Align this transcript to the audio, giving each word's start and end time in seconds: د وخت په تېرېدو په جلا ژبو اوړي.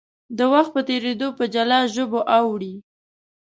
د 0.37 0.39
وخت 0.53 0.71
په 0.75 0.81
تېرېدو 0.89 1.27
په 1.37 1.43
جلا 1.53 1.79
ژبو 1.93 2.19
اوړي. 2.37 2.73